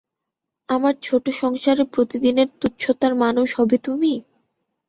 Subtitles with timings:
[0.69, 4.13] আমার ছোটো সংসারে প্রতিদিনের তুচ্ছতার মানুষ হবে তুমি!